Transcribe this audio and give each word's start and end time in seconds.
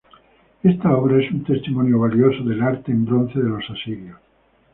Esta 0.63 0.95
obra 0.97 1.21
es 1.23 1.29
un 1.31 1.43
testimonio 1.43 1.99
valioso 1.99 2.43
del 2.43 2.63
arte 2.63 2.91
en 2.91 3.05
bronce 3.05 3.37
de 3.39 3.49
los 3.49 3.69
asirios. 3.69 4.17